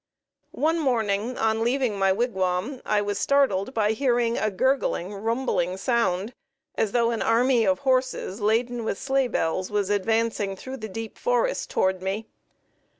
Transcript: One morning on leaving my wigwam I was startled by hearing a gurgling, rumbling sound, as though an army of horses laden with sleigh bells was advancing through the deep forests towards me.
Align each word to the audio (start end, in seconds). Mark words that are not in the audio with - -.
One 0.55 0.79
morning 0.79 1.37
on 1.37 1.63
leaving 1.63 1.99
my 1.99 2.11
wigwam 2.11 2.81
I 2.87 3.03
was 3.03 3.19
startled 3.19 3.71
by 3.75 3.91
hearing 3.91 4.35
a 4.35 4.49
gurgling, 4.49 5.13
rumbling 5.13 5.77
sound, 5.77 6.33
as 6.73 6.91
though 6.91 7.11
an 7.11 7.21
army 7.21 7.67
of 7.67 7.81
horses 7.81 8.41
laden 8.41 8.83
with 8.83 8.97
sleigh 8.97 9.27
bells 9.27 9.69
was 9.69 9.91
advancing 9.91 10.55
through 10.55 10.77
the 10.77 10.89
deep 10.89 11.19
forests 11.19 11.67
towards 11.67 12.01
me. 12.01 12.25